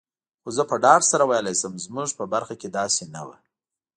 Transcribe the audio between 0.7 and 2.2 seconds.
ډاډ سره ویلای شم، زموږ